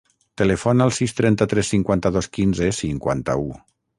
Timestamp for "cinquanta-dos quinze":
1.75-2.73